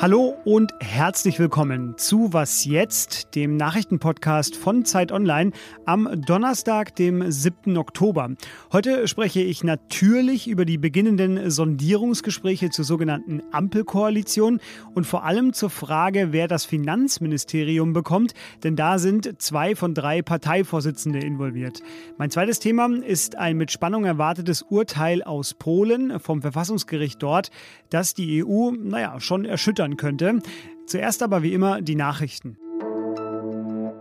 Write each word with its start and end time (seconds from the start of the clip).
Hallo 0.00 0.34
und 0.46 0.72
herzlich 0.80 1.38
willkommen 1.38 1.98
zu 1.98 2.32
Was 2.32 2.64
jetzt, 2.64 3.34
dem 3.34 3.58
Nachrichtenpodcast 3.58 4.56
von 4.56 4.86
Zeit 4.86 5.12
Online 5.12 5.50
am 5.84 6.22
Donnerstag, 6.22 6.96
dem 6.96 7.30
7. 7.30 7.76
Oktober. 7.76 8.30
Heute 8.72 9.06
spreche 9.08 9.42
ich 9.42 9.62
natürlich 9.62 10.48
über 10.48 10.64
die 10.64 10.78
beginnenden 10.78 11.50
Sondierungsgespräche 11.50 12.70
zur 12.70 12.86
sogenannten 12.86 13.42
Ampelkoalition 13.52 14.60
und 14.94 15.06
vor 15.06 15.24
allem 15.24 15.52
zur 15.52 15.68
Frage, 15.68 16.28
wer 16.30 16.48
das 16.48 16.64
Finanzministerium 16.64 17.92
bekommt, 17.92 18.32
denn 18.64 18.76
da 18.76 18.98
sind 18.98 19.42
zwei 19.42 19.76
von 19.76 19.92
drei 19.92 20.22
Parteivorsitzende 20.22 21.18
involviert. 21.18 21.82
Mein 22.16 22.30
zweites 22.30 22.58
Thema 22.58 22.88
ist 23.04 23.36
ein 23.36 23.58
mit 23.58 23.70
Spannung 23.70 24.06
erwartetes 24.06 24.62
Urteil 24.62 25.22
aus 25.22 25.52
Polen 25.52 26.18
vom 26.20 26.40
Verfassungsgericht 26.40 27.22
dort, 27.22 27.50
das 27.90 28.14
die 28.14 28.42
EU, 28.42 28.70
naja, 28.70 29.20
schon 29.20 29.44
erschüttern 29.44 29.89
ändern 29.90 29.96
könnte. 29.96 30.38
Zuerst 30.86 31.22
aber 31.22 31.42
wie 31.42 31.52
immer 31.52 31.82
die 31.82 31.94
Nachrichten. 31.94 32.56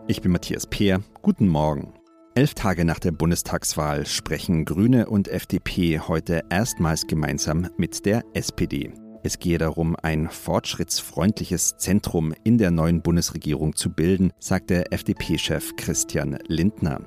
Ich 0.08 0.22
bin 0.22 0.32
Matthias 0.32 0.68
Peer. 0.68 1.02
Guten 1.22 1.48
Morgen. 1.48 1.94
Elf 2.36 2.54
Tage 2.54 2.86
nach 2.86 3.00
der 3.00 3.12
Bundestagswahl 3.12 4.06
sprechen 4.06 4.66
Grüne 4.66 5.08
und 5.08 5.28
FDP 5.28 6.00
heute 6.00 6.44
erstmals 6.50 7.06
gemeinsam 7.08 7.70
mit 7.78 8.06
der 8.06 8.24
SPD. 8.34 8.94
Es 9.22 9.38
gehe 9.40 9.58
darum, 9.58 9.98
ein 10.02 10.30
fortschrittsfreundliches 10.30 11.76
Zentrum 11.78 12.34
in 12.46 12.58
der 12.58 12.72
neuen 12.72 13.02
Bundesregierung 13.02 13.76
zu 13.76 13.90
bilden, 13.90 14.32
sagte 14.40 14.92
FDP-Chef 14.92 15.76
Christian 15.76 16.40
Lindner. 16.48 17.02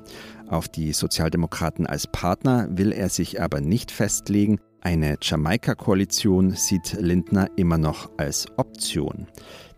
Auf 0.47 0.69
die 0.69 0.93
Sozialdemokraten 0.93 1.87
als 1.87 2.07
Partner 2.07 2.69
will 2.71 2.93
er 2.93 3.09
sich 3.09 3.41
aber 3.41 3.63
nicht 3.63 3.91
festlegen. 3.91 4.61
Eine 4.85 5.17
Jamaika-Koalition 5.23 6.57
sieht 6.57 6.95
Lindner 6.95 7.47
immer 7.55 7.79
noch 7.79 8.11
als 8.17 8.49
Option. 8.57 9.29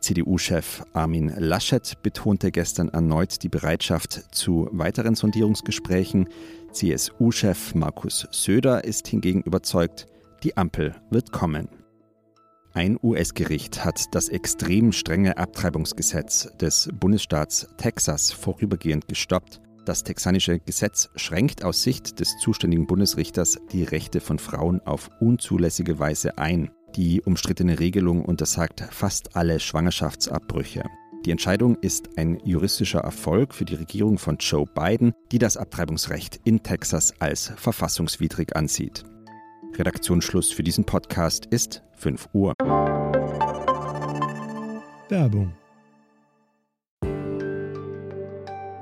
CDU-Chef 0.01 0.83
Armin 0.95 1.31
Laschet 1.37 2.03
betonte 2.03 2.51
gestern 2.51 2.89
erneut 2.89 3.43
die 3.43 3.51
Bereitschaft 3.51 4.35
zu 4.35 4.67
weiteren 4.73 5.15
Sondierungsgesprächen. 5.15 6.31
CSU-Chef 6.73 7.75
Markus 7.75 8.27
Söder 8.31 8.85
ist 8.85 9.07
hingegen 9.07 9.43
überzeugt, 9.43 10.07
die 10.43 10.57
Ampel 10.57 10.95
wird 11.11 11.33
kommen. 11.33 11.69
Ein 12.73 12.99
US-Gericht 13.03 13.85
hat 13.85 14.15
das 14.15 14.31
extrem 14.31 14.91
strenge 14.91 15.37
Abtreibungsgesetz 15.37 16.49
des 16.57 16.89
Bundesstaats 16.99 17.69
Texas 17.77 18.33
vorübergehend 18.33 19.07
gestoppt. 19.07 19.61
Das 19.85 20.03
texanische 20.03 20.61
Gesetz 20.61 21.11
schränkt 21.15 21.63
aus 21.63 21.83
Sicht 21.83 22.19
des 22.19 22.39
zuständigen 22.39 22.87
Bundesrichters 22.87 23.59
die 23.71 23.85
Rechte 23.85 24.21
von 24.21 24.39
Frauen 24.39 24.81
auf 24.87 25.11
unzulässige 25.21 25.99
Weise 25.99 26.39
ein. 26.39 26.71
Die 26.97 27.21
umstrittene 27.21 27.79
Regelung 27.81 28.25
untersagt 28.25 28.83
fast 28.91 29.37
alle 29.37 29.61
Schwangerschaftsabbrüche. 29.61 30.85
Die 31.27 31.31
Entscheidung 31.31 31.77
ist 31.83 32.17
ein 32.17 32.39
juristischer 32.45 33.01
Erfolg 33.01 33.53
für 33.53 33.67
die 33.67 33.75
Regierung 33.75 34.17
von 34.17 34.39
Joe 34.39 34.65
Biden, 34.67 35.13
die 35.33 35.39
das 35.39 35.59
Abtreibungsrecht 35.59 36.41
in 36.45 36.63
Texas 36.63 37.13
als 37.19 37.53
verfassungswidrig 37.57 38.57
ansieht. 38.57 39.05
Redaktionsschluss 39.77 40.51
für 40.51 40.63
diesen 40.63 40.85
Podcast 40.85 41.47
ist 41.47 41.83
5 41.97 42.29
Uhr. 42.33 42.55
Werbung 45.09 45.53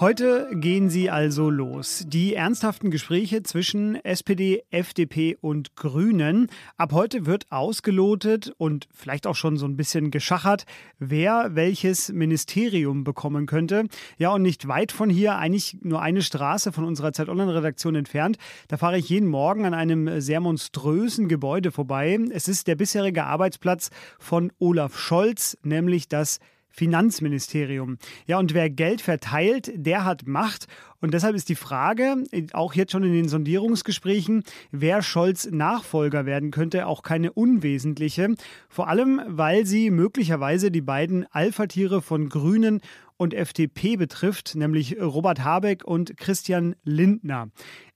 Heute 0.00 0.48
gehen 0.54 0.88
sie 0.88 1.10
also 1.10 1.50
los. 1.50 2.06
Die 2.08 2.34
ernsthaften 2.34 2.90
Gespräche 2.90 3.42
zwischen 3.42 3.96
SPD, 3.96 4.62
FDP 4.70 5.36
und 5.38 5.76
Grünen. 5.76 6.46
Ab 6.78 6.92
heute 6.94 7.26
wird 7.26 7.52
ausgelotet 7.52 8.54
und 8.56 8.88
vielleicht 8.94 9.26
auch 9.26 9.36
schon 9.36 9.58
so 9.58 9.66
ein 9.66 9.76
bisschen 9.76 10.10
geschachert, 10.10 10.64
wer 10.98 11.54
welches 11.54 12.10
Ministerium 12.10 13.04
bekommen 13.04 13.44
könnte. 13.44 13.88
Ja, 14.16 14.30
und 14.30 14.40
nicht 14.40 14.66
weit 14.68 14.90
von 14.90 15.10
hier, 15.10 15.36
eigentlich 15.36 15.76
nur 15.82 16.00
eine 16.00 16.22
Straße 16.22 16.72
von 16.72 16.84
unserer 16.84 17.12
Zeit 17.12 17.28
Online-Redaktion 17.28 17.94
entfernt. 17.94 18.38
Da 18.68 18.78
fahre 18.78 18.96
ich 18.96 19.10
jeden 19.10 19.28
Morgen 19.28 19.66
an 19.66 19.74
einem 19.74 20.18
sehr 20.22 20.40
monströsen 20.40 21.28
Gebäude 21.28 21.72
vorbei. 21.72 22.18
Es 22.30 22.48
ist 22.48 22.68
der 22.68 22.76
bisherige 22.76 23.24
Arbeitsplatz 23.24 23.90
von 24.18 24.50
Olaf 24.60 24.98
Scholz, 24.98 25.58
nämlich 25.62 26.08
das 26.08 26.40
Finanzministerium. 26.80 27.98
Ja, 28.26 28.38
und 28.38 28.54
wer 28.54 28.70
Geld 28.70 29.02
verteilt, 29.02 29.70
der 29.74 30.06
hat 30.06 30.26
Macht. 30.26 30.66
Und 31.02 31.12
deshalb 31.12 31.36
ist 31.36 31.50
die 31.50 31.54
Frage, 31.54 32.24
auch 32.54 32.72
jetzt 32.72 32.92
schon 32.92 33.04
in 33.04 33.12
den 33.12 33.28
Sondierungsgesprächen, 33.28 34.44
wer 34.70 35.02
Scholz 35.02 35.46
Nachfolger 35.50 36.24
werden 36.24 36.50
könnte, 36.50 36.86
auch 36.86 37.02
keine 37.02 37.32
unwesentliche. 37.32 38.34
Vor 38.70 38.88
allem, 38.88 39.20
weil 39.26 39.66
sie 39.66 39.90
möglicherweise 39.90 40.70
die 40.70 40.80
beiden 40.80 41.26
Alpha-Tiere 41.30 42.00
von 42.00 42.30
Grünen 42.30 42.80
und 43.18 43.34
FDP 43.34 43.96
betrifft, 43.96 44.54
nämlich 44.54 44.98
Robert 44.98 45.44
Habeck 45.44 45.84
und 45.84 46.16
Christian 46.16 46.76
Lindner. 46.84 47.50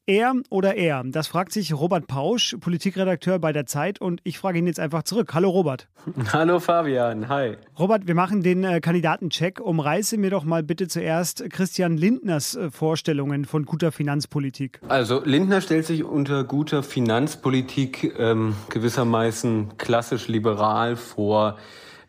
Er 0.07 0.35
oder 0.51 0.77
er? 0.77 1.03
Das 1.07 1.29
fragt 1.29 1.51
sich 1.53 1.73
Robert 1.73 2.07
Pausch, 2.07 2.57
Politikredakteur 2.61 3.39
bei 3.39 3.55
der 3.55 3.65
Zeit. 3.65 4.03
Und 4.03 4.21
ich 4.23 4.39
frage 4.39 4.59
ihn 4.59 4.67
jetzt 4.67 4.79
einfach 4.79 5.05
zurück. 5.05 5.33
Hallo 5.33 5.49
Robert. 5.49 5.89
Hallo 6.33 6.61
Fabian, 6.61 7.31
hi. 7.31 7.57
Robert, 7.79 8.07
wir 8.07 8.15
machen 8.15 8.43
den 8.43 8.65
äh, 8.65 8.81
Kandidatencheck. 8.83 9.61
Umreiße 9.61 10.19
mir 10.19 10.29
doch 10.29 10.45
mal 10.45 10.63
bitte 10.63 10.89
zuerst 10.89 11.49
Christian 11.49 11.97
Lindners 11.97 12.55
äh, 12.55 12.71
Vorstellungen 12.71 13.47
von 13.47 13.65
guter 13.65 13.93
Finanzpolitik. 13.93 14.79
Also 14.89 15.23
Lindner 15.25 15.63
stellt 15.63 15.87
sich 15.87 16.05
unter 16.05 16.45
guter 16.45 16.83
Finanzpolitik 16.83 18.15
ähm, 18.19 18.57
gewissermaßen 18.69 19.79
klassisch 19.79 20.29
liberal 20.29 20.97
vor 20.97 21.57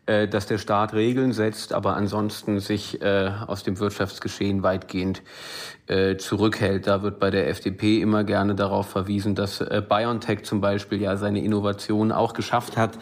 dass 0.05 0.45
der 0.45 0.59
Staat 0.59 0.93
Regeln 0.93 1.33
setzt, 1.33 1.73
aber 1.73 1.95
ansonsten 1.95 2.59
sich 2.59 3.01
äh, 3.01 3.31
aus 3.47 3.63
dem 3.63 3.79
Wirtschaftsgeschehen 3.79 4.61
weitgehend 4.61 5.23
äh, 5.88 6.17
zurückhält. 6.17 6.88
Da 6.88 7.01
wird 7.01 7.19
bei 7.19 7.31
der 7.31 7.49
FDP 7.49 8.01
immer 8.01 8.23
gerne 8.23 8.55
darauf 8.55 8.88
verwiesen, 8.88 9.35
dass 9.35 9.61
äh, 9.61 9.81
BioNTech 9.88 10.43
zum 10.43 10.61
Beispiel 10.61 11.01
ja 11.01 11.17
seine 11.17 11.43
Innovation 11.43 12.11
auch 12.11 12.33
geschafft 12.33 12.77
hat, 12.77 12.97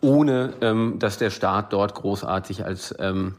ohne 0.00 0.54
ähm, 0.60 0.98
dass 0.98 1.18
der 1.18 1.30
Staat 1.30 1.72
dort 1.72 1.94
großartig 1.94 2.64
als 2.64 2.94
ähm, 2.98 3.34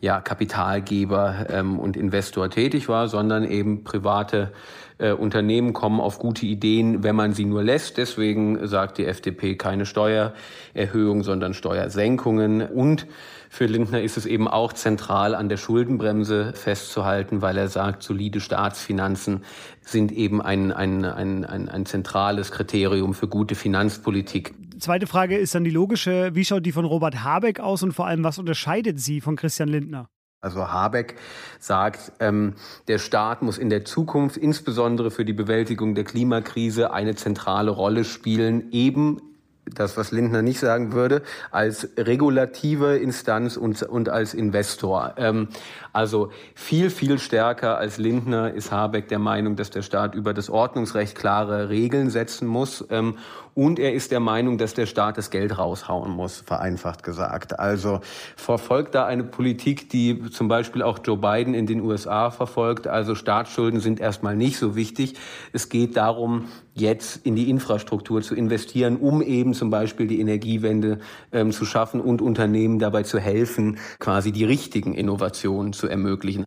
ja, 0.00 0.20
Kapitalgeber 0.20 1.46
ähm, 1.48 1.78
und 1.78 1.96
Investor 1.96 2.50
tätig 2.50 2.88
war, 2.88 3.08
sondern 3.08 3.44
eben 3.44 3.84
private 3.84 4.52
äh, 4.98 5.12
Unternehmen 5.12 5.72
kommen 5.72 6.00
auf 6.00 6.18
gute 6.18 6.46
Ideen, 6.46 7.02
wenn 7.02 7.16
man 7.16 7.32
sie 7.32 7.44
nur 7.44 7.62
lässt. 7.62 7.96
Deswegen 7.96 8.66
sagt 8.66 8.98
die 8.98 9.06
FDP 9.06 9.56
keine 9.56 9.86
Steuererhöhung, 9.86 11.22
sondern 11.22 11.54
Steuersenkungen. 11.54 12.62
Und 12.62 13.06
für 13.48 13.66
Lindner 13.66 14.02
ist 14.02 14.16
es 14.16 14.26
eben 14.26 14.46
auch 14.46 14.72
zentral, 14.72 15.34
an 15.34 15.48
der 15.48 15.56
Schuldenbremse 15.56 16.52
festzuhalten, 16.54 17.40
weil 17.40 17.56
er 17.56 17.68
sagt, 17.68 18.02
solide 18.02 18.40
Staatsfinanzen 18.40 19.42
sind 19.80 20.12
eben 20.12 20.42
ein, 20.42 20.72
ein, 20.72 21.04
ein, 21.04 21.44
ein, 21.44 21.68
ein 21.68 21.86
zentrales 21.86 22.52
Kriterium 22.52 23.14
für 23.14 23.28
gute 23.28 23.54
Finanzpolitik. 23.54 24.54
Zweite 24.78 25.06
Frage 25.06 25.36
ist 25.36 25.54
dann 25.54 25.64
die 25.64 25.70
logische. 25.70 26.34
Wie 26.34 26.44
schaut 26.44 26.66
die 26.66 26.72
von 26.72 26.84
Robert 26.84 27.22
Habeck 27.22 27.60
aus 27.60 27.82
und 27.82 27.92
vor 27.92 28.06
allem, 28.06 28.24
was 28.24 28.38
unterscheidet 28.38 29.00
sie 29.00 29.20
von 29.20 29.36
Christian 29.36 29.68
Lindner? 29.68 30.08
Also 30.40 30.68
Habeck 30.68 31.16
sagt, 31.58 32.12
ähm, 32.20 32.54
der 32.86 32.98
Staat 32.98 33.40
muss 33.40 33.56
in 33.56 33.70
der 33.70 33.86
Zukunft 33.86 34.36
insbesondere 34.36 35.10
für 35.10 35.24
die 35.24 35.32
Bewältigung 35.32 35.94
der 35.94 36.04
Klimakrise 36.04 36.92
eine 36.92 37.14
zentrale 37.14 37.70
Rolle 37.70 38.04
spielen, 38.04 38.70
eben 38.70 39.22
das, 39.66 39.96
was 39.96 40.12
Lindner 40.12 40.42
nicht 40.42 40.60
sagen 40.60 40.92
würde, 40.92 41.22
als 41.50 41.88
regulative 41.96 42.96
Instanz 42.96 43.56
und, 43.56 43.82
und 43.82 44.08
als 44.08 44.34
Investor. 44.34 45.14
Ähm, 45.16 45.48
also 45.92 46.30
viel, 46.54 46.90
viel 46.90 47.18
stärker 47.18 47.78
als 47.78 47.98
Lindner 47.98 48.52
ist 48.52 48.70
Habeck 48.72 49.08
der 49.08 49.18
Meinung, 49.18 49.56
dass 49.56 49.70
der 49.70 49.82
Staat 49.82 50.14
über 50.14 50.34
das 50.34 50.50
Ordnungsrecht 50.50 51.16
klare 51.16 51.68
Regeln 51.68 52.10
setzen 52.10 52.46
muss. 52.46 52.84
Ähm, 52.90 53.16
und 53.54 53.78
er 53.78 53.94
ist 53.94 54.10
der 54.10 54.18
Meinung, 54.18 54.58
dass 54.58 54.74
der 54.74 54.86
Staat 54.86 55.16
das 55.16 55.30
Geld 55.30 55.56
raushauen 55.56 56.10
muss, 56.10 56.40
vereinfacht 56.40 57.04
gesagt. 57.04 57.58
Also 57.58 58.00
verfolgt 58.36 58.96
da 58.96 59.06
eine 59.06 59.22
Politik, 59.22 59.88
die 59.90 60.28
zum 60.30 60.48
Beispiel 60.48 60.82
auch 60.82 60.98
Joe 61.04 61.16
Biden 61.16 61.54
in 61.54 61.66
den 61.66 61.80
USA 61.80 62.30
verfolgt. 62.30 62.88
Also 62.88 63.14
Staatsschulden 63.14 63.78
sind 63.78 64.00
erstmal 64.00 64.34
nicht 64.34 64.58
so 64.58 64.74
wichtig. 64.74 65.14
Es 65.52 65.68
geht 65.68 65.96
darum, 65.96 66.48
jetzt 66.74 67.24
in 67.24 67.36
die 67.36 67.48
Infrastruktur 67.48 68.20
zu 68.22 68.34
investieren, 68.34 68.96
um 68.96 69.22
eben 69.22 69.54
zum 69.54 69.70
Beispiel 69.70 70.06
die 70.06 70.20
Energiewende 70.20 70.98
ähm, 71.32 71.52
zu 71.52 71.64
schaffen 71.64 72.00
und 72.00 72.20
Unternehmen 72.20 72.78
dabei 72.78 73.04
zu 73.04 73.18
helfen, 73.18 73.78
quasi 74.00 74.32
die 74.32 74.44
richtigen 74.44 74.94
Innovationen 74.94 75.72
zu 75.72 75.88
ermöglichen. 75.88 76.44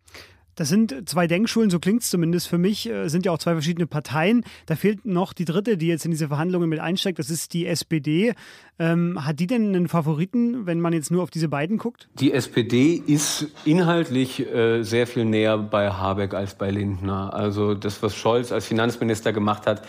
Das 0.57 0.69
sind 0.69 1.07
zwei 1.07 1.27
Denkschulen, 1.27 1.69
so 1.69 1.77
klingt 1.77 2.01
es 2.01 2.09
zumindest 2.09 2.47
für 2.47 2.57
mich, 2.57 2.89
äh, 2.89 3.09
sind 3.09 3.27
ja 3.27 3.31
auch 3.31 3.38
zwei 3.38 3.53
verschiedene 3.53 3.85
Parteien. 3.85 4.44
Da 4.65 4.75
fehlt 4.75 5.06
noch 5.06 5.33
die 5.33 5.45
dritte, 5.45 5.77
die 5.77 5.85
jetzt 5.85 6.03
in 6.03 6.09
diese 6.09 6.30
Verhandlungen 6.30 6.68
mit 6.68 6.80
einsteigt, 6.80 7.19
das 7.19 7.30
ist 7.30 7.53
die 7.53 7.68
SPD. 7.68 8.33
Ähm, 8.80 9.23
hat 9.23 9.39
die 9.39 9.45
denn 9.45 9.75
einen 9.75 9.88
Favoriten, 9.88 10.65
wenn 10.65 10.81
man 10.81 10.94
jetzt 10.94 11.12
nur 11.12 11.21
auf 11.21 11.30
diese 11.30 11.47
beiden 11.47 11.77
guckt? 11.77 12.09
Die 12.19 12.33
SPD 12.33 12.95
ist 13.06 13.45
inhaltlich 13.65 14.51
äh, 14.51 14.81
sehr 14.81 15.06
viel 15.06 15.25
näher 15.25 15.59
bei 15.59 15.91
Habeck 15.91 16.33
als 16.33 16.56
bei 16.56 16.71
Lindner. 16.71 17.35
Also 17.35 17.75
das, 17.75 18.01
was 18.01 18.15
Scholz 18.15 18.51
als 18.51 18.65
Finanzminister 18.65 19.33
gemacht 19.33 19.68
hat, 19.68 19.83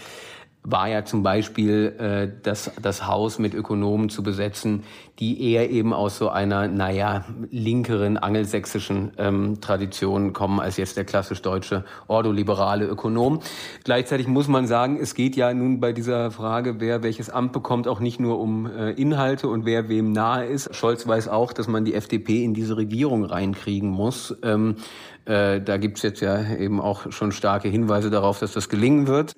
war 0.63 0.89
ja 0.89 1.05
zum 1.05 1.23
Beispiel 1.23 1.95
äh, 1.99 2.43
das, 2.43 2.71
das 2.83 3.07
Haus 3.07 3.39
mit 3.39 3.55
Ökonomen 3.55 4.09
zu 4.11 4.23
besetzen, 4.23 4.85
die 5.19 5.53
eher 5.53 5.71
eben 5.71 5.93
aus 5.93 6.19
so 6.19 6.29
einer, 6.29 6.69
naja, 6.69 7.25
linkeren 7.51 8.19
angelsächsischen 8.19 9.13
ähm, 9.19 9.61
Tradition 9.61 10.33
kommen 10.33 10.61
als 10.61 10.77
jetzt 10.77 10.97
der 10.97 11.05
klassisch 11.05 11.43
deutsche 11.43 11.85
ordoliberale 12.07 12.87
Ökonom. 12.87 13.41
Gleichzeitig 13.85 14.29
muss 14.29 14.49
man 14.49 14.67
sagen, 14.67 14.99
es 15.01 15.15
geht 15.15 15.37
ja 15.37 15.53
nun 15.55 15.81
bei 15.81 15.93
dieser 15.93 16.31
Frage, 16.31 16.81
wer 16.81 17.03
welches 17.03 17.31
Amt 17.31 17.53
bekommt, 17.53 17.89
auch 17.89 18.01
nicht 18.01 18.21
nur 18.21 18.39
um 18.39 18.67
äh, 18.67 18.91
Inhalte 18.93 19.49
und 19.49 19.65
wer 19.65 19.89
wem 19.89 20.13
nahe 20.13 20.47
ist. 20.47 20.75
Scholz 20.75 21.07
weiß 21.07 21.29
auch, 21.29 21.53
dass 21.53 21.69
man 21.69 21.85
die 21.85 21.95
FDP 21.95 22.45
in 22.45 22.53
diese 22.53 22.77
Regierung 22.77 23.25
reinkriegen 23.25 23.89
muss. 23.89 24.37
Ähm, 24.43 24.77
äh, 25.29 25.61
da 25.61 25.77
gibt's 25.77 26.01
jetzt 26.03 26.21
ja 26.21 26.55
eben 26.55 26.81
auch 26.81 27.13
schon 27.13 27.33
starke 27.33 27.69
Hinweise 27.69 28.09
darauf, 28.09 28.39
dass 28.39 28.53
das 28.55 28.71
gelingen 28.71 29.07
wird. 29.07 29.35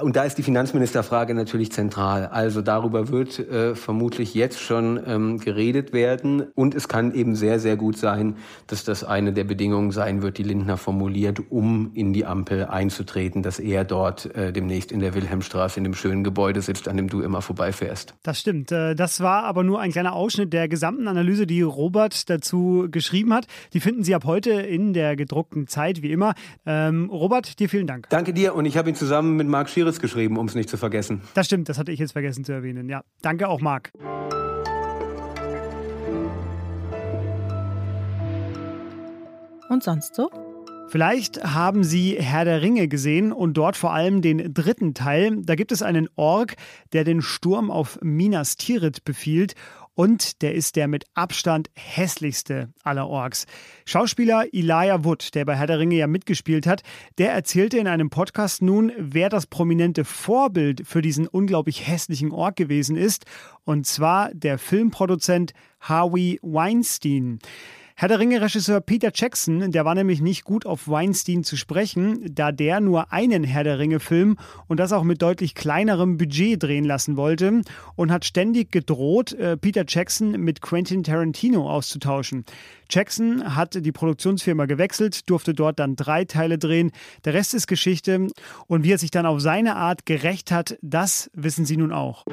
Und 0.00 0.14
da 0.14 0.24
ist 0.24 0.36
die 0.36 0.42
Finanzministerfrage 0.52 1.32
natürlich 1.32 1.72
zentral. 1.72 2.26
Also 2.26 2.60
darüber 2.60 3.08
wird 3.08 3.38
äh, 3.38 3.74
vermutlich 3.74 4.34
jetzt 4.34 4.60
schon 4.60 5.00
ähm, 5.06 5.38
geredet 5.38 5.94
werden. 5.94 6.42
Und 6.54 6.74
es 6.74 6.88
kann 6.88 7.14
eben 7.14 7.34
sehr, 7.36 7.58
sehr 7.58 7.78
gut 7.78 7.96
sein, 7.96 8.36
dass 8.66 8.84
das 8.84 9.02
eine 9.02 9.32
der 9.32 9.44
Bedingungen 9.44 9.92
sein 9.92 10.20
wird, 10.20 10.36
die 10.36 10.42
Lindner 10.42 10.76
formuliert, 10.76 11.40
um 11.48 11.92
in 11.94 12.12
die 12.12 12.26
Ampel 12.26 12.66
einzutreten, 12.66 13.42
dass 13.42 13.60
er 13.60 13.84
dort 13.84 14.26
äh, 14.36 14.52
demnächst 14.52 14.92
in 14.92 15.00
der 15.00 15.14
Wilhelmstraße 15.14 15.80
in 15.80 15.84
dem 15.84 15.94
schönen 15.94 16.22
Gebäude 16.22 16.60
sitzt, 16.60 16.86
an 16.86 16.98
dem 16.98 17.08
du 17.08 17.22
immer 17.22 17.40
vorbeifährst. 17.40 18.12
Das 18.22 18.38
stimmt. 18.38 18.70
Äh, 18.72 18.94
das 18.94 19.20
war 19.20 19.44
aber 19.44 19.62
nur 19.62 19.80
ein 19.80 19.90
kleiner 19.90 20.12
Ausschnitt 20.12 20.52
der 20.52 20.68
gesamten 20.68 21.08
Analyse, 21.08 21.46
die 21.46 21.62
Robert 21.62 22.28
dazu 22.28 22.88
geschrieben 22.90 23.32
hat. 23.32 23.46
Die 23.72 23.80
finden 23.80 24.04
Sie 24.04 24.14
ab 24.14 24.26
heute 24.26 24.50
in 24.50 24.92
der 24.92 25.16
gedruckten 25.16 25.66
Zeit, 25.66 26.02
wie 26.02 26.12
immer. 26.12 26.34
Ähm, 26.66 27.08
Robert, 27.08 27.58
dir 27.58 27.70
vielen 27.70 27.86
Dank. 27.86 28.10
Danke 28.10 28.34
dir 28.34 28.54
und 28.54 28.66
ich 28.66 28.76
habe 28.76 28.90
ihn 28.90 28.94
zusammen 28.94 29.36
mit 29.36 29.48
Marc 29.48 29.70
Schieritz 29.70 29.98
geschrieben, 29.98 30.41
um 30.42 30.48
es 30.48 30.54
nicht 30.56 30.68
zu 30.68 30.76
vergessen. 30.76 31.22
Das 31.34 31.46
stimmt, 31.46 31.68
das 31.68 31.78
hatte 31.78 31.92
ich 31.92 32.00
jetzt 32.00 32.12
vergessen 32.12 32.44
zu 32.44 32.52
erwähnen. 32.52 32.88
Ja, 32.88 33.02
danke 33.22 33.48
auch, 33.48 33.60
Marc. 33.60 33.92
Und 39.70 39.82
sonst 39.82 40.16
so? 40.16 40.28
Vielleicht 40.88 41.42
haben 41.42 41.84
Sie 41.84 42.16
Herr 42.18 42.44
der 42.44 42.60
Ringe 42.60 42.86
gesehen 42.86 43.32
und 43.32 43.54
dort 43.54 43.76
vor 43.76 43.94
allem 43.94 44.20
den 44.20 44.52
dritten 44.52 44.92
Teil. 44.92 45.38
Da 45.42 45.54
gibt 45.54 45.72
es 45.72 45.80
einen 45.80 46.08
Ork, 46.16 46.56
der 46.92 47.04
den 47.04 47.22
Sturm 47.22 47.70
auf 47.70 47.98
Minas 48.02 48.56
Tirith 48.56 49.02
befiehlt 49.04 49.54
und 49.94 50.42
der 50.42 50.54
ist 50.54 50.76
der 50.76 50.88
mit 50.88 51.04
Abstand 51.14 51.70
hässlichste 51.74 52.72
aller 52.82 53.08
Orks. 53.08 53.46
Schauspieler 53.84 54.46
Elijah 54.52 55.04
Wood, 55.04 55.34
der 55.34 55.44
bei 55.44 55.56
Herr 55.56 55.66
der 55.66 55.78
Ringe 55.78 55.96
ja 55.96 56.06
mitgespielt 56.06 56.66
hat, 56.66 56.82
der 57.18 57.32
erzählte 57.32 57.78
in 57.78 57.88
einem 57.88 58.10
Podcast 58.10 58.62
nun, 58.62 58.92
wer 58.98 59.28
das 59.28 59.46
prominente 59.46 60.04
Vorbild 60.04 60.86
für 60.86 61.02
diesen 61.02 61.26
unglaublich 61.26 61.86
hässlichen 61.86 62.32
Ork 62.32 62.56
gewesen 62.56 62.96
ist, 62.96 63.26
und 63.64 63.86
zwar 63.86 64.32
der 64.32 64.58
Filmproduzent 64.58 65.52
Harvey 65.80 66.38
Weinstein. 66.42 67.38
Herr 68.02 68.08
der 68.08 68.18
Ringe-Regisseur 68.18 68.80
Peter 68.80 69.12
Jackson, 69.14 69.70
der 69.70 69.84
war 69.84 69.94
nämlich 69.94 70.20
nicht 70.20 70.42
gut 70.42 70.66
auf 70.66 70.88
Weinstein 70.88 71.44
zu 71.44 71.56
sprechen, 71.56 72.34
da 72.34 72.50
der 72.50 72.80
nur 72.80 73.12
einen 73.12 73.44
Herr 73.44 73.62
der 73.62 73.78
Ringe-Film 73.78 74.38
und 74.66 74.80
das 74.80 74.92
auch 74.92 75.04
mit 75.04 75.22
deutlich 75.22 75.54
kleinerem 75.54 76.16
Budget 76.16 76.60
drehen 76.60 76.84
lassen 76.84 77.16
wollte 77.16 77.62
und 77.94 78.10
hat 78.10 78.24
ständig 78.24 78.72
gedroht, 78.72 79.34
äh, 79.34 79.56
Peter 79.56 79.84
Jackson 79.86 80.32
mit 80.32 80.60
Quentin 80.60 81.04
Tarantino 81.04 81.70
auszutauschen. 81.70 82.44
Jackson 82.90 83.54
hat 83.54 83.76
die 83.86 83.92
Produktionsfirma 83.92 84.66
gewechselt, 84.66 85.30
durfte 85.30 85.54
dort 85.54 85.78
dann 85.78 85.94
drei 85.94 86.24
Teile 86.24 86.58
drehen. 86.58 86.90
Der 87.24 87.34
Rest 87.34 87.54
ist 87.54 87.68
Geschichte 87.68 88.26
und 88.66 88.82
wie 88.82 88.90
er 88.90 88.98
sich 88.98 89.12
dann 89.12 89.26
auf 89.26 89.40
seine 89.40 89.76
Art 89.76 90.06
gerecht 90.06 90.50
hat, 90.50 90.76
das 90.82 91.30
wissen 91.34 91.66
Sie 91.66 91.76
nun 91.76 91.92
auch. 91.92 92.24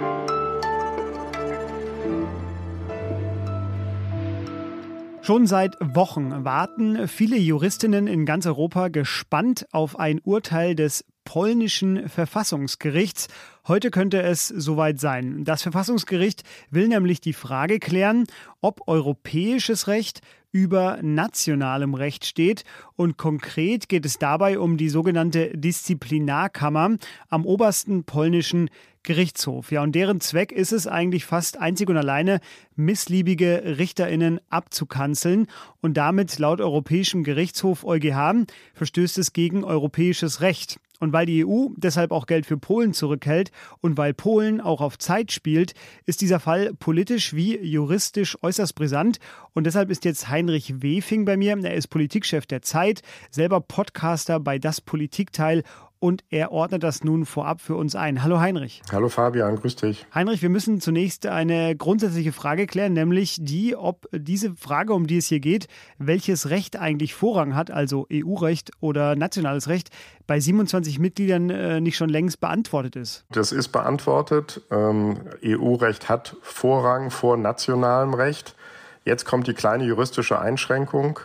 Schon 5.29 5.45
seit 5.45 5.77
Wochen 5.79 6.43
warten 6.43 7.07
viele 7.07 7.37
Juristinnen 7.37 8.07
in 8.07 8.25
ganz 8.25 8.47
Europa 8.47 8.87
gespannt 8.87 9.67
auf 9.71 9.99
ein 9.99 10.19
Urteil 10.23 10.73
des 10.73 11.05
polnischen 11.29 12.09
Verfassungsgerichts. 12.09 13.27
Heute 13.67 13.91
könnte 13.91 14.19
es 14.23 14.47
soweit 14.47 14.99
sein. 14.99 15.43
Das 15.43 15.61
Verfassungsgericht 15.61 16.41
will 16.71 16.87
nämlich 16.87 17.21
die 17.21 17.33
Frage 17.33 17.77
klären, 17.77 18.25
ob 18.61 18.87
europäisches 18.87 19.87
Recht 19.87 20.21
über 20.51 20.97
nationalem 21.03 21.93
Recht 21.93 22.25
steht. 22.25 22.63
Und 22.95 23.17
konkret 23.17 23.89
geht 23.89 24.07
es 24.07 24.17
dabei 24.17 24.57
um 24.57 24.77
die 24.77 24.89
sogenannte 24.89 25.55
Disziplinarkammer 25.55 26.97
am 27.27 27.45
obersten 27.45 28.05
polnischen 28.05 28.71
Gerichtshof. 29.03 29.71
Ja, 29.71 29.83
und 29.83 29.93
deren 29.93 30.21
Zweck 30.21 30.51
ist 30.51 30.71
es 30.71 30.87
eigentlich 30.87 31.25
fast 31.25 31.59
einzig 31.59 31.89
und 31.89 31.97
alleine, 31.97 32.39
missliebige 32.75 33.77
RichterInnen 33.77 34.41
abzukanzeln. 34.49 35.45
Und 35.79 35.95
damit 35.95 36.39
laut 36.39 36.59
Europäischem 36.59 37.23
Gerichtshof 37.23 37.85
EuGH 37.85 38.47
verstößt 38.73 39.19
es 39.19 39.31
gegen 39.31 39.63
europäisches 39.63 40.41
Recht. 40.41 40.79
Und 40.99 41.13
weil 41.13 41.25
die 41.25 41.45
EU 41.45 41.67
deshalb 41.77 42.11
auch 42.11 42.25
Geld 42.25 42.45
für 42.45 42.57
Polen 42.57 42.93
zurückhält 42.93 43.51
und 43.81 43.97
weil 43.97 44.13
Polen 44.13 44.61
auch 44.61 44.81
auf 44.81 44.97
Zeit 44.97 45.31
spielt, 45.31 45.73
ist 46.05 46.21
dieser 46.21 46.39
Fall 46.39 46.73
politisch 46.73 47.33
wie 47.33 47.57
juristisch 47.57 48.37
äußerst 48.41 48.75
brisant. 48.75 49.19
Und 49.53 49.65
deshalb 49.65 49.89
ist 49.89 50.05
jetzt 50.05 50.29
Heinrich 50.29 50.81
Wefing 50.81 51.25
bei 51.25 51.37
mir. 51.37 51.57
Er 51.63 51.73
ist 51.73 51.87
Politikchef 51.87 52.45
der 52.45 52.61
Zeit, 52.61 53.01
selber 53.31 53.61
Podcaster 53.61 54.39
bei 54.39 54.59
Das 54.59 54.81
Politikteil 54.81 55.63
und 55.99 56.23
er 56.29 56.51
ordnet 56.51 56.83
das 56.83 57.03
nun 57.03 57.25
vorab 57.25 57.61
für 57.61 57.75
uns 57.75 57.95
ein. 57.95 58.23
Hallo 58.23 58.39
Heinrich. 58.39 58.81
Hallo 58.91 59.09
Fabian, 59.09 59.57
grüß 59.57 59.75
dich. 59.75 60.05
Heinrich, 60.13 60.41
wir 60.41 60.49
müssen 60.49 60.79
zunächst 60.79 61.25
eine 61.25 61.75
grundsätzliche 61.75 62.31
Frage 62.31 62.67
klären, 62.67 62.93
nämlich 62.93 63.37
die, 63.39 63.75
ob 63.75 64.07
diese 64.13 64.53
Frage, 64.55 64.93
um 64.93 65.07
die 65.07 65.17
es 65.17 65.27
hier 65.27 65.39
geht, 65.39 65.67
welches 65.97 66.49
Recht 66.49 66.77
eigentlich 66.77 67.13
Vorrang 67.13 67.55
hat, 67.55 67.69
also 67.69 68.07
EU-Recht 68.11 68.71
oder 68.79 69.15
nationales 69.15 69.67
Recht, 69.67 69.89
bei 70.25 70.39
27 70.39 70.99
Mitgliedern 70.99 71.49
äh, 71.49 71.81
nicht 71.81 71.97
schon 71.97 72.09
längst 72.09 72.39
beantwortet 72.39 72.95
ist. 72.95 73.25
Das 73.31 73.51
ist 73.51 73.69
beantwortet. 73.69 74.61
Ähm, 74.71 75.17
EU-Recht 75.43 76.07
hat 76.07 76.37
Vorrang 76.41 77.11
vor 77.11 77.35
nationalem 77.35 78.13
Recht. 78.13 78.55
Jetzt 79.03 79.25
kommt 79.25 79.47
die 79.47 79.53
kleine 79.53 79.85
juristische 79.85 80.39
Einschränkung. 80.39 81.19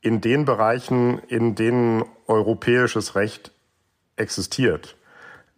In 0.00 0.20
den 0.20 0.44
Bereichen, 0.44 1.18
in 1.26 1.56
denen 1.56 2.04
europäisches 2.26 3.16
Recht 3.16 3.52
existiert. 4.18 4.96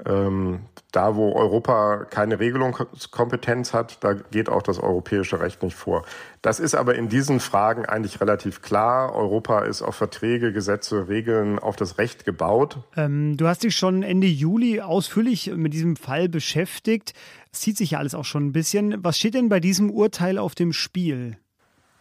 Ähm, 0.06 0.60
da, 0.92 1.14
wo 1.14 1.34
Europa 1.34 2.04
keine 2.10 2.40
Regelungskompetenz 2.40 3.72
hat, 3.72 4.02
da 4.02 4.14
geht 4.14 4.48
auch 4.48 4.62
das 4.62 4.78
europäische 4.78 5.40
Recht 5.40 5.62
nicht 5.62 5.76
vor. 5.76 6.04
Das 6.42 6.58
ist 6.58 6.74
aber 6.74 6.94
in 6.96 7.08
diesen 7.08 7.38
Fragen 7.38 7.86
eigentlich 7.86 8.20
relativ 8.20 8.62
klar. 8.62 9.14
Europa 9.14 9.60
ist 9.60 9.82
auf 9.82 9.94
Verträge, 9.94 10.52
Gesetze, 10.52 11.08
Regeln, 11.08 11.58
auf 11.58 11.76
das 11.76 11.98
Recht 11.98 12.24
gebaut. 12.24 12.78
Ähm, 12.96 13.36
du 13.36 13.46
hast 13.46 13.62
dich 13.62 13.76
schon 13.76 14.02
Ende 14.02 14.26
Juli 14.26 14.80
ausführlich 14.80 15.52
mit 15.54 15.74
diesem 15.74 15.96
Fall 15.96 16.28
beschäftigt. 16.28 17.12
Es 17.52 17.60
zieht 17.60 17.76
sich 17.76 17.92
ja 17.92 17.98
alles 17.98 18.14
auch 18.14 18.24
schon 18.24 18.46
ein 18.46 18.52
bisschen. 18.52 19.04
Was 19.04 19.18
steht 19.18 19.34
denn 19.34 19.48
bei 19.48 19.60
diesem 19.60 19.90
Urteil 19.90 20.38
auf 20.38 20.54
dem 20.54 20.72
Spiel? 20.72 21.36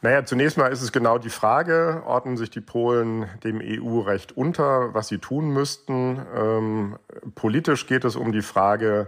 Naja, 0.01 0.23
zunächst 0.23 0.57
mal 0.57 0.71
ist 0.71 0.81
es 0.81 0.93
genau 0.93 1.17
die 1.17 1.29
Frage, 1.29 2.03
ordnen 2.05 2.37
sich 2.37 2.49
die 2.49 2.61
Polen 2.61 3.27
dem 3.43 3.61
EU-Recht 3.61 4.35
unter, 4.37 4.93
was 4.93 5.09
sie 5.09 5.17
tun 5.17 5.49
müssten. 5.49 6.21
Ähm, 6.33 6.95
politisch 7.35 7.85
geht 7.85 8.05
es 8.05 8.15
um 8.15 8.31
die 8.31 8.41
Frage, 8.41 9.07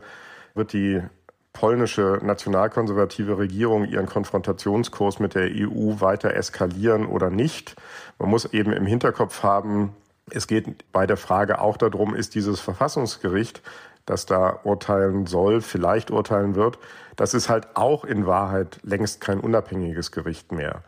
wird 0.53 0.74
die 0.74 1.01
polnische 1.53 2.19
nationalkonservative 2.21 3.38
Regierung 3.38 3.86
ihren 3.86 4.05
Konfrontationskurs 4.05 5.19
mit 5.19 5.36
der 5.36 5.50
EU 5.50 6.01
weiter 6.01 6.33
eskalieren 6.33 7.05
oder 7.05 7.29
nicht. 7.29 7.75
Man 8.19 8.29
muss 8.29 8.45
eben 8.45 8.74
im 8.74 8.86
Hinterkopf 8.86 9.43
haben, 9.43 9.95
es 10.29 10.48
geht 10.48 10.91
bei 10.91 11.07
der 11.07 11.17
Frage 11.17 11.62
auch 11.62 11.77
darum, 11.77 12.15
ist 12.15 12.36
dieses 12.36 12.60
Verfassungsgericht 12.60 13.62
das 14.05 14.25
da 14.25 14.60
urteilen 14.63 15.25
soll, 15.25 15.62
vielleicht 15.62 16.12
urteilen 16.12 16.55
wird, 16.55 16.79
das 17.15 17.34
ist 17.34 17.50
halt 17.50 17.75
auch 17.75 18.03
in 18.03 18.25
Wahrheit 18.25 18.79
längst 18.84 19.22
kein 19.22 19.39
unabhängiges 19.39 20.12
Gericht 20.12 20.51
mehr. 20.51 20.84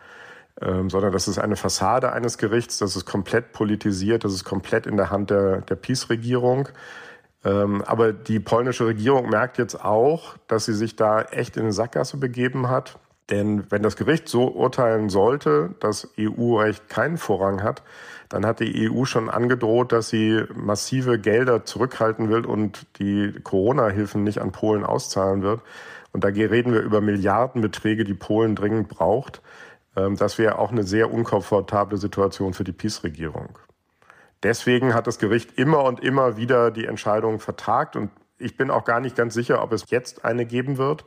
Ähm, 0.62 0.90
sondern 0.90 1.12
das 1.12 1.28
ist 1.28 1.40
eine 1.40 1.56
Fassade 1.56 2.12
eines 2.12 2.38
Gerichts, 2.38 2.78
das 2.78 2.96
ist 2.96 3.06
komplett 3.06 3.54
politisiert, 3.54 4.24
das 4.24 4.34
ist 4.34 4.44
komplett 4.44 4.86
in 4.86 4.98
der 4.98 5.10
Hand 5.10 5.32
der, 5.32 5.62
der 5.62 5.76
Peace-Regierung. 5.76 6.70
Ähm, 7.44 7.82
aber 7.82 8.14
die 8.14 8.40
polnische 8.40 8.86
Regierung 8.86 9.30
merkt 9.30 9.58
jetzt 9.58 9.84
auch, 9.84 10.38
dass 10.48 10.66
sie 10.66 10.74
sich 10.74 10.96
da 10.96 11.22
echt 11.22 11.58
in 11.58 11.64
eine 11.64 11.74
Sackgasse 11.74 12.18
begeben 12.18 12.70
hat. 12.70 13.00
Denn 13.30 13.72
wenn 13.72 13.84
das 13.84 13.96
Gericht 13.96 14.28
so 14.28 14.50
urteilen 14.50 15.10
sollte, 15.10 15.76
dass 15.80 16.10
EU-Recht 16.20 16.90
keinen 16.90 17.18
Vorrang 17.18 17.64
hat, 17.64 17.84
dann 18.30 18.46
hat 18.46 18.60
die 18.60 18.90
EU 18.90 19.06
schon 19.06 19.30
angedroht, 19.30 19.92
dass 19.92 20.10
sie 20.10 20.44
massive 20.54 21.20
Gelder 21.20 21.66
zurückhalten 21.66 22.30
will 22.30 22.46
und 22.46 22.88
die 23.00 23.32
Corona-Hilfen 23.44 24.24
nicht 24.24 24.40
an 24.40 24.52
Polen 24.52 24.84
auszahlen 24.84 25.42
wird. 25.42 25.62
Und 26.12 26.24
da 26.24 26.30
reden 26.30 26.74
wir 26.74 26.82
über 26.82 27.02
Milliardenbeträge, 27.02 28.04
die 28.04 28.14
Polen 28.14 28.56
dringend 28.56 28.88
braucht. 28.90 29.42
Ähm, 29.96 30.16
das 30.16 30.38
wäre 30.38 30.60
auch 30.60 30.72
eine 30.72 30.84
sehr 30.84 31.12
unkomfortable 31.12 31.98
Situation 31.98 32.54
für 32.54 32.64
die 32.64 32.72
PiS-Regierung. 32.72 33.58
Deswegen 34.44 34.94
hat 34.94 35.08
das 35.08 35.20
Gericht 35.20 35.58
immer 35.58 35.84
und 35.86 36.02
immer 36.02 36.36
wieder 36.36 36.70
die 36.70 36.86
Entscheidung 36.86 37.40
vertagt 37.40 37.96
und 37.96 38.12
ich 38.38 38.58
bin 38.58 38.72
auch 38.72 38.84
gar 38.84 39.00
nicht 39.00 39.16
ganz 39.16 39.34
sicher, 39.34 39.64
ob 39.64 39.72
es 39.72 39.90
jetzt 39.90 40.26
eine 40.26 40.46
geben 40.46 40.78
wird. 40.78 41.06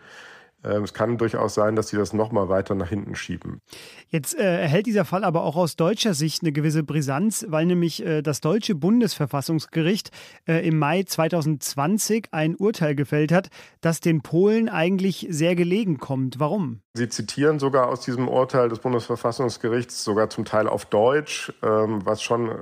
Ähm, 0.66 0.82
es 0.82 0.94
kann 0.94 1.18
durchaus 1.18 1.54
sein, 1.54 1.76
dass 1.76 1.88
sie 1.88 1.96
das 1.96 2.12
nochmal 2.12 2.48
weiter 2.48 2.74
nach 2.74 2.88
hinten 2.88 3.14
schieben. 3.14 3.60
Jetzt 4.08 4.38
äh, 4.38 4.60
erhält 4.60 4.86
dieser 4.86 5.04
Fall 5.04 5.24
aber 5.24 5.44
auch 5.44 5.56
aus 5.56 5.76
deutscher 5.76 6.14
Sicht 6.14 6.42
eine 6.42 6.52
gewisse 6.52 6.82
Brisanz, 6.82 7.46
weil 7.48 7.66
nämlich 7.66 8.04
äh, 8.04 8.22
das 8.22 8.40
deutsche 8.40 8.74
Bundesverfassungsgericht 8.74 10.10
äh, 10.46 10.66
im 10.66 10.78
Mai 10.78 11.02
2020 11.04 12.28
ein 12.32 12.56
Urteil 12.56 12.94
gefällt 12.94 13.32
hat, 13.32 13.48
das 13.80 14.00
den 14.00 14.22
Polen 14.22 14.68
eigentlich 14.68 15.26
sehr 15.30 15.54
gelegen 15.54 15.98
kommt. 15.98 16.40
Warum? 16.40 16.80
Sie 16.96 17.10
zitieren 17.10 17.58
sogar 17.58 17.88
aus 17.88 18.00
diesem 18.00 18.26
Urteil 18.26 18.70
des 18.70 18.78
Bundesverfassungsgerichts, 18.78 20.02
sogar 20.02 20.30
zum 20.30 20.46
Teil 20.46 20.66
auf 20.66 20.86
Deutsch, 20.86 21.52
ähm, 21.62 22.00
was 22.04 22.22
schon 22.22 22.48
äh, 22.48 22.54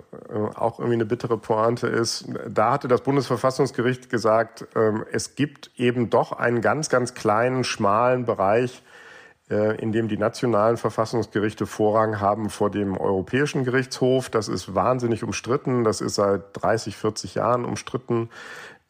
auch 0.56 0.80
irgendwie 0.80 0.94
eine 0.94 1.06
bittere 1.06 1.38
Pointe 1.38 1.86
ist. 1.86 2.26
Da 2.48 2.72
hatte 2.72 2.88
das 2.88 3.02
Bundesverfassungsgericht 3.02 4.10
gesagt, 4.10 4.66
ähm, 4.74 5.04
es 5.12 5.36
gibt 5.36 5.70
eben 5.76 6.10
doch 6.10 6.32
einen 6.32 6.60
ganz, 6.60 6.88
ganz 6.88 7.14
kleinen, 7.14 7.62
schmalen 7.62 8.24
Bereich, 8.24 8.82
äh, 9.50 9.80
in 9.80 9.92
dem 9.92 10.08
die 10.08 10.18
nationalen 10.18 10.78
Verfassungsgerichte 10.78 11.64
Vorrang 11.66 12.18
haben 12.18 12.50
vor 12.50 12.70
dem 12.70 12.96
Europäischen 12.96 13.64
Gerichtshof. 13.64 14.30
Das 14.30 14.48
ist 14.48 14.74
wahnsinnig 14.74 15.22
umstritten. 15.22 15.84
Das 15.84 16.00
ist 16.00 16.16
seit 16.16 16.42
30, 16.54 16.96
40 16.96 17.36
Jahren 17.36 17.64
umstritten. 17.64 18.30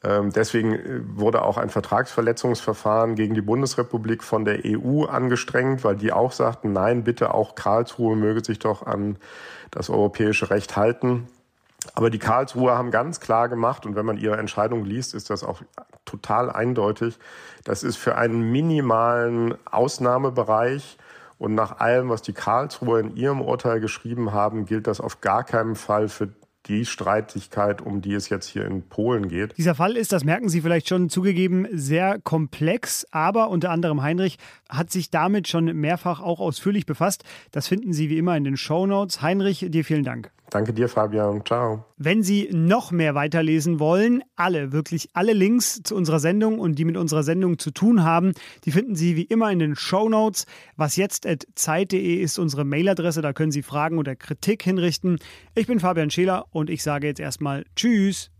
Ähm, 0.04 0.30
deswegen 0.30 0.74
äh, 0.74 1.00
wurde 1.16 1.42
auch 1.42 1.56
ein 1.56 1.70
Vertragsverletzungsverfahren 1.70 3.14
gegen 3.14 3.34
die 3.34 3.40
Bundesrepublik 3.40 4.22
von 4.22 4.44
der 4.44 4.60
EU 4.64 5.04
angestrengt, 5.04 5.82
weil 5.82 5.96
die 5.96 6.12
auch 6.12 6.32
sagten, 6.32 6.72
nein, 6.72 7.04
bitte 7.04 7.32
auch 7.32 7.54
Karlsruhe 7.54 8.14
möge 8.14 8.44
sich 8.44 8.58
doch 8.58 8.86
an 8.86 9.16
das 9.70 9.88
europäische 9.88 10.50
Recht 10.50 10.76
halten. 10.76 11.28
Aber 11.94 12.10
die 12.10 12.18
Karlsruher 12.18 12.76
haben 12.76 12.90
ganz 12.90 13.20
klar 13.20 13.48
gemacht, 13.48 13.86
und 13.86 13.94
wenn 13.94 14.06
man 14.06 14.16
ihre 14.16 14.36
Entscheidung 14.36 14.84
liest, 14.84 15.14
ist 15.14 15.30
das 15.30 15.44
auch 15.44 15.62
total 16.04 16.50
eindeutig, 16.50 17.18
das 17.64 17.82
ist 17.82 17.96
für 17.96 18.16
einen 18.16 18.52
minimalen 18.52 19.54
Ausnahmebereich. 19.70 20.98
Und 21.38 21.54
nach 21.54 21.80
allem, 21.80 22.10
was 22.10 22.22
die 22.22 22.32
Karlsruher 22.32 23.00
in 23.00 23.16
ihrem 23.16 23.40
Urteil 23.40 23.80
geschrieben 23.80 24.32
haben, 24.32 24.66
gilt 24.66 24.86
das 24.86 25.00
auf 25.00 25.20
gar 25.20 25.44
keinen 25.44 25.74
Fall 25.74 26.08
für 26.08 26.28
die 26.66 26.84
Streitigkeit, 26.84 27.82
um 27.82 28.00
die 28.00 28.14
es 28.14 28.28
jetzt 28.28 28.48
hier 28.48 28.64
in 28.64 28.82
Polen 28.82 29.28
geht. 29.28 29.56
Dieser 29.56 29.74
Fall 29.74 29.96
ist, 29.96 30.12
das 30.12 30.24
merken 30.24 30.48
Sie 30.48 30.60
vielleicht 30.60 30.88
schon 30.88 31.08
zugegeben, 31.10 31.66
sehr 31.72 32.18
komplex, 32.18 33.06
aber 33.10 33.50
unter 33.50 33.70
anderem 33.70 34.02
Heinrich 34.02 34.38
hat 34.68 34.90
sich 34.90 35.10
damit 35.10 35.48
schon 35.48 35.64
mehrfach 35.76 36.20
auch 36.20 36.40
ausführlich 36.40 36.86
befasst. 36.86 37.24
Das 37.50 37.68
finden 37.68 37.92
Sie 37.92 38.08
wie 38.08 38.18
immer 38.18 38.36
in 38.36 38.44
den 38.44 38.56
Show 38.56 38.86
Notes. 38.86 39.22
Heinrich, 39.22 39.66
dir 39.68 39.84
vielen 39.84 40.04
Dank. 40.04 40.30
Danke 40.50 40.72
dir, 40.72 40.88
Fabian. 40.88 41.44
Ciao. 41.44 41.84
Wenn 41.96 42.22
Sie 42.22 42.48
noch 42.52 42.92
mehr 42.92 43.14
weiterlesen 43.14 43.80
wollen, 43.80 44.22
alle, 44.36 44.72
wirklich 44.72 45.10
alle 45.12 45.32
Links 45.32 45.82
zu 45.82 45.96
unserer 45.96 46.20
Sendung 46.20 46.58
und 46.58 46.78
die 46.78 46.84
mit 46.84 46.96
unserer 46.96 47.22
Sendung 47.22 47.58
zu 47.58 47.70
tun 47.70 48.04
haben, 48.04 48.32
die 48.64 48.72
finden 48.72 48.94
Sie 48.94 49.16
wie 49.16 49.24
immer 49.24 49.50
in 49.50 49.58
den 49.58 49.74
Show 49.74 50.08
Notes. 50.08 50.46
Was 50.76 50.96
jetzt 50.96 51.26
zeit.de 51.54 52.14
ist 52.14 52.38
unsere 52.38 52.64
Mailadresse, 52.64 53.22
da 53.22 53.32
können 53.32 53.52
Sie 53.52 53.62
Fragen 53.62 53.98
oder 53.98 54.14
Kritik 54.14 54.62
hinrichten. 54.62 55.18
Ich 55.54 55.66
bin 55.66 55.80
Fabian 55.80 56.10
Scheler 56.10 56.46
und 56.50 56.70
ich 56.70 56.82
sage 56.82 57.06
jetzt 57.06 57.20
erstmal 57.20 57.64
Tschüss. 57.74 58.30